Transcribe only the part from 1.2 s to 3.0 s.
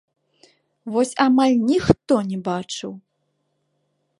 амаль ніхто не бачыў.